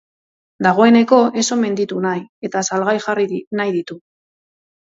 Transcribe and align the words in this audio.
Dagoeneko 0.67 1.19
ez 1.41 1.43
omen 1.57 1.77
ditu 1.81 2.01
nahi, 2.07 2.23
eta 2.49 2.65
salgai 2.71 2.97
jarri 3.07 3.41
nahi 3.61 3.75
ditu. 3.79 4.01